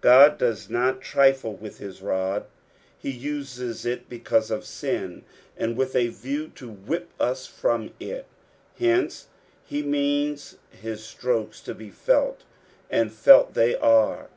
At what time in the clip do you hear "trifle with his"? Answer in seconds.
1.02-2.00